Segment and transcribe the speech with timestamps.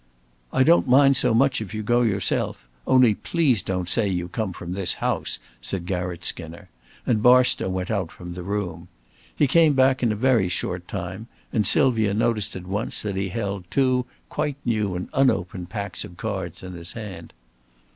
[0.51, 2.67] "I don't mind so much if you go yourself.
[2.87, 6.69] Only please don't say you come from this house," said Garratt Skinner,
[7.05, 8.87] and Barstow went out from the room.
[9.35, 13.29] He came back in a very short time, and Sylvia noticed at once that he
[13.29, 17.31] held two quite new and unopened packs of cards in his hand.